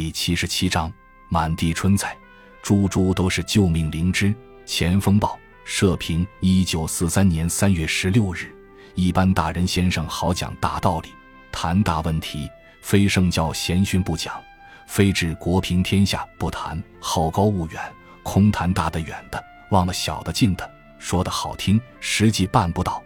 [0.00, 0.92] 第七十七章，
[1.28, 2.16] 满地春菜，
[2.62, 4.32] 株株都是救命灵芝。
[4.64, 8.54] 前锋报社评：一九四三年三月十六日，
[8.94, 11.08] 一般大人先生好讲大道理，
[11.50, 12.48] 谈大问题，
[12.80, 14.40] 非圣教贤训不讲，
[14.86, 17.82] 非治国平天下不谈，好高骛远，
[18.22, 20.70] 空谈大的远的，忘了小的近的。
[21.00, 23.02] 说的好听，实际办不到。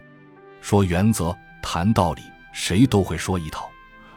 [0.60, 2.20] 说原则，谈道理，
[2.52, 3.70] 谁都会说一套，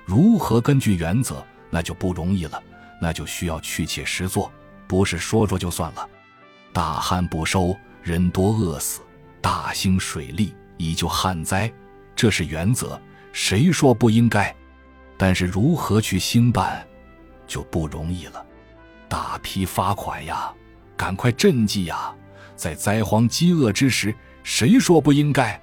[0.03, 1.41] 如何根据原则？
[1.75, 2.63] 那就不容易了，
[3.01, 4.49] 那就需要去切实做，
[4.87, 6.09] 不是说说就算了。
[6.71, 9.01] 大旱不收，人多饿死；
[9.41, 11.69] 大兴水利，以救旱灾，
[12.15, 12.97] 这是原则，
[13.33, 14.55] 谁说不应该？
[15.17, 16.87] 但是如何去兴办，
[17.45, 18.45] 就不容易了。
[19.09, 20.49] 大批发款呀，
[20.95, 22.15] 赶快赈济呀，
[22.55, 25.61] 在灾荒饥饿之时，谁说不应该？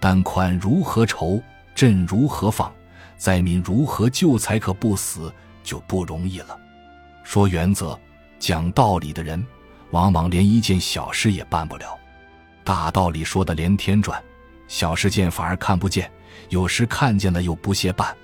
[0.00, 1.42] 但款如何筹，
[1.76, 2.72] 赈如何放？
[3.16, 6.58] 灾民如何救才可不死，就不容易了。
[7.22, 7.98] 说原则、
[8.38, 9.44] 讲道理的人，
[9.90, 11.98] 往往连一件小事也办不了。
[12.64, 14.22] 大道理说的连天转，
[14.68, 16.10] 小事件反而看不见，
[16.48, 18.16] 有时看见了又不屑办。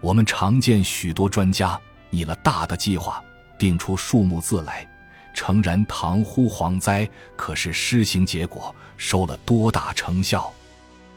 [0.00, 3.22] 我们常见许多专家拟了大的计划，
[3.58, 4.88] 定出数目字来，
[5.34, 10.50] 诚然堂呼蝗灾，可是施行结果收了多大成效，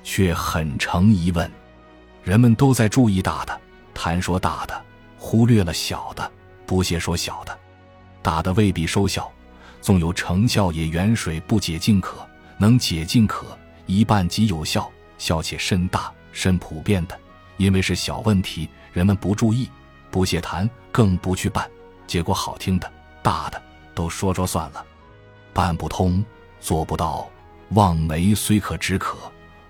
[0.03, 1.49] 却很成疑问。
[2.23, 3.61] 人们都在注意大的，
[3.93, 4.85] 谈说大的，
[5.17, 6.31] 忽略了小的，
[6.65, 7.57] 不屑说小的。
[8.21, 9.29] 大的未必收效，
[9.81, 12.25] 纵有成效，也远水不解近渴。
[12.57, 13.57] 能解近渴，
[13.87, 17.19] 一半即有效，效且甚大、甚普遍的。
[17.57, 19.69] 因为是小问题，人们不注意，
[20.09, 21.69] 不屑谈，更不去办。
[22.07, 22.89] 结果好听的、
[23.21, 23.61] 大的
[23.93, 24.85] 都说说算了，
[25.51, 26.23] 办不通，
[26.61, 27.27] 做不到。
[27.71, 29.17] 望梅虽可止渴，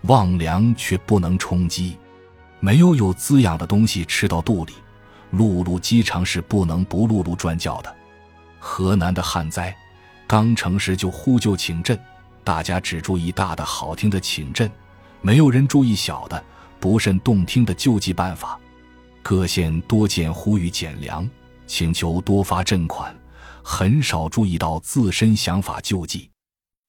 [0.03, 1.97] 望凉却不能充饥。
[2.63, 4.71] 没有有滋养的东西吃到肚里，
[5.33, 7.93] 辘辘饥肠是不能不辘辘转叫的。
[8.57, 9.75] 河南的旱灾，
[10.25, 11.99] 刚成时就呼救请赈，
[12.41, 14.71] 大家只注意大的好听的请赈，
[15.19, 16.41] 没有人注意小的
[16.79, 18.57] 不甚动听的救济办法。
[19.21, 21.29] 各县多见呼吁减粮，
[21.67, 23.13] 请求多发赈款，
[23.61, 26.29] 很少注意到自身想法救济。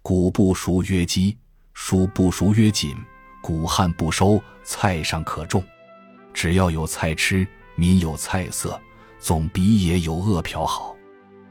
[0.03, 1.37] 谷不熟曰饥，
[1.75, 2.97] 黍不熟曰紧。
[3.47, 5.63] 谷旱不收，菜上可种。
[6.33, 8.81] 只要有菜吃，民有菜色，
[9.19, 10.97] 总比也有饿殍好。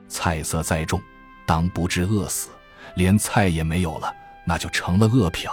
[0.08, 1.00] 菜色再重，
[1.46, 2.50] 当不致饿死；
[2.96, 4.12] 连菜也没有了，
[4.44, 5.52] 那就成了饿殍。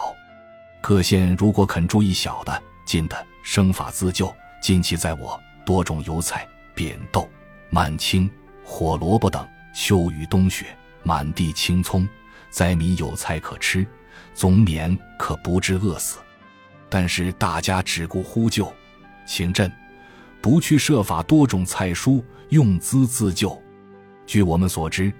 [0.81, 7.29] 各县如果肯注意小的、近的，生法自救，近期在我，多种油菜、扁豆、
[7.69, 8.31] 满青、
[8.65, 9.47] 火萝卜等。
[9.75, 12.09] 秋雨冬雪，满地青葱，
[12.49, 13.87] 灾民有菜可吃，
[14.33, 16.19] 总免可不致饿死。
[16.91, 18.71] 但是大家只顾呼救、
[19.25, 19.73] 请朕，
[20.43, 23.57] 不去设法多种菜蔬用资自救。
[24.27, 25.13] 据我们所知，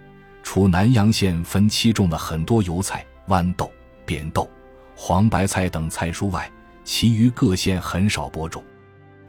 [0.43, 3.71] 除南阳县分期种了很多油菜、豌豆、
[4.05, 4.51] 扁豆、
[4.97, 6.51] 黄白菜等菜蔬外，
[6.83, 8.63] 其余各县很少播种。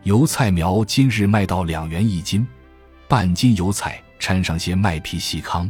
[0.03, 2.47] 油菜苗今日卖到两元一斤，
[3.07, 5.69] 半斤油菜掺上些麦皮细糠，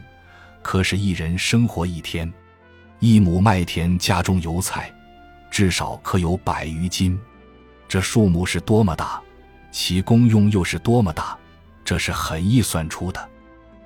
[0.61, 2.31] 可使一人生活一天。
[2.99, 4.89] 一亩麦田加种油菜。
[5.51, 7.19] 至少可有百余斤，
[7.87, 9.21] 这数目是多么大，
[9.69, 11.37] 其功用又是多么大，
[11.83, 13.29] 这是很易算出的。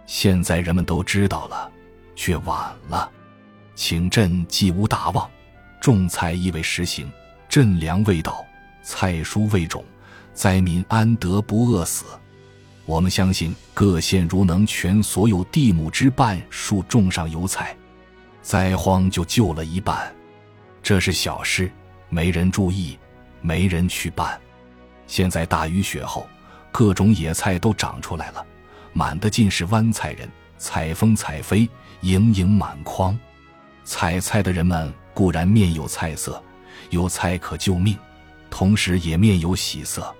[0.05, 1.71] 现在人们都知道了，
[2.15, 3.11] 却晚了。
[3.73, 5.29] 请朕既无大望，
[5.81, 7.11] 种菜亦未实行，
[7.49, 8.45] 赈粮未到，
[8.83, 9.83] 菜蔬未种，
[10.33, 12.05] 灾民安得不饿死？
[12.85, 17.75] 我们相信各县如能全所有地亩之半数种上油菜，
[18.43, 20.13] 灾荒就救了一半。
[20.85, 21.71] 这是小事，
[22.09, 22.95] 没人注意，
[23.41, 24.39] 没人去办。
[25.07, 26.29] 现在大雨雪后，
[26.71, 28.45] 各种野菜都长出来了，
[28.93, 30.29] 满的尽是湾菜人，
[30.59, 31.67] 采风采飞，
[32.01, 33.17] 盈盈满筐。
[33.83, 36.39] 采菜的人们固然面有菜色，
[36.91, 37.97] 有菜可救命，
[38.51, 40.15] 同时也面有喜色。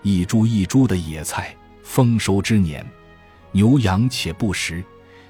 [0.00, 2.82] 一株一株的野菜，丰收之年，
[3.52, 4.82] 牛羊且不食，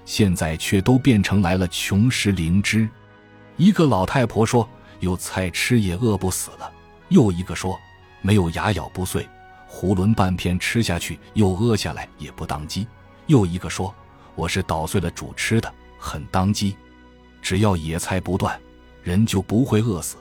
[0.05, 2.89] 现在却都变成来了穷食灵芝。
[3.59, 4.67] 一个老太婆说
[5.01, 6.73] ：“有菜吃也饿不死了。”
[7.11, 7.77] 又一个说
[8.23, 9.29] ：“没有牙咬不碎，
[9.69, 12.87] 囫囵半片吃下去又饿下来也不当机。”
[13.27, 13.93] 又一个说
[14.37, 16.77] ：“我是捣碎了煮吃的，很当机。
[17.43, 18.59] 只要野菜不断，
[19.03, 20.19] 人就不会饿死。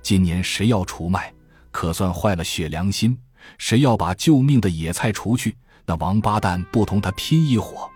[0.00, 1.34] 今年谁要除麦，
[1.72, 3.18] 可算坏了血良心。
[3.58, 7.90] 谁要把救命的野菜除去，那王八蛋不同他拼一伙。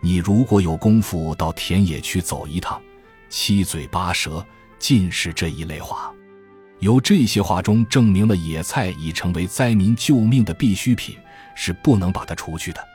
[0.00, 2.80] 你如果有功夫到田野去走一趟。”
[3.32, 4.46] 七嘴八舌
[4.78, 6.12] 尽是这一类话，
[6.80, 11.16] 由这些话中证明了野菜已成为灾民救命的必需品，
[11.54, 12.88] 是不能把它除去的。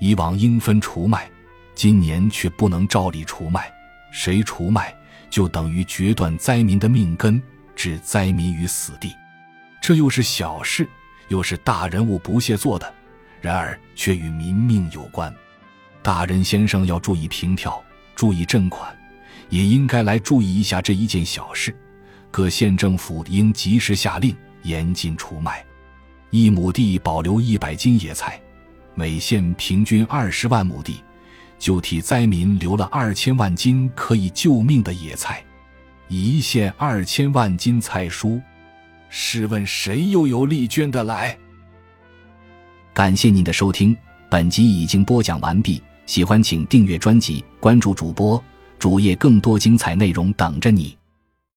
[0.00, 1.30] 以往应分除卖，
[1.76, 3.72] 今年却不能照例除卖。
[4.10, 4.92] 谁除卖，
[5.30, 7.40] 就等于决断灾民的命根，
[7.76, 9.14] 置灾民于死地。
[9.80, 10.88] 这又是小事，
[11.28, 12.92] 又是大人物不屑做的，
[13.40, 15.32] 然而却与民命有关。
[16.02, 17.80] 大人先生要注意平调，
[18.16, 18.92] 注意赈款，
[19.48, 21.74] 也应该来注意一下这一件小事。
[22.30, 25.64] 各县政府应及时下令严禁出卖，
[26.30, 28.40] 一亩地保留一百斤野菜，
[28.94, 31.02] 每县平均二十万亩地，
[31.58, 35.42] 就替灾民留了二千万斤可以救命的野菜。
[36.08, 38.40] 一县二千万斤菜蔬，
[39.08, 41.36] 试问谁又有力捐得来？
[42.92, 43.96] 感谢您的收听，
[44.30, 45.82] 本集已经播讲完毕。
[46.06, 48.42] 喜欢请订阅专辑，关注主播
[48.78, 50.97] 主页，更多精彩内容等着你。